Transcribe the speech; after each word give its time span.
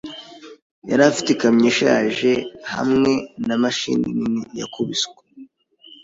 Yari 0.89 1.03
afite 1.09 1.29
ikamyo 1.31 1.65
ishaje 1.71 2.31
hamwe 2.73 3.11
na 3.47 3.55
mashini 3.61 4.07
nini, 4.17 4.41
yakubiswe. 4.59 5.19